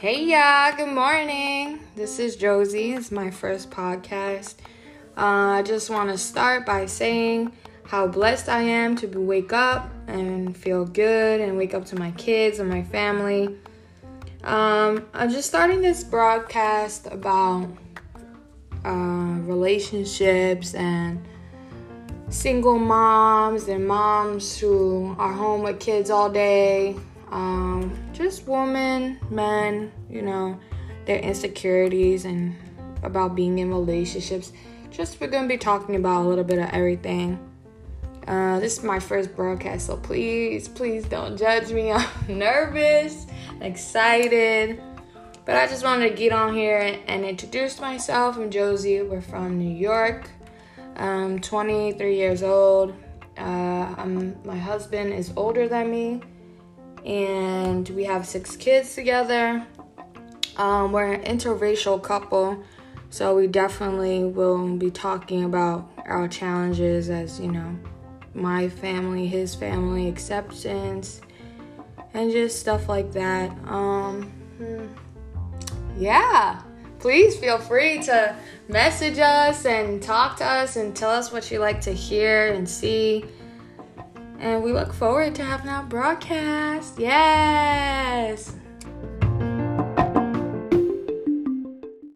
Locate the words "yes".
86.98-88.54